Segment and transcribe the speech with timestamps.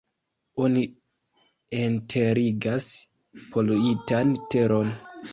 [0.61, 0.83] Oni
[1.79, 2.87] enterigas
[3.57, 4.89] poluitan teron.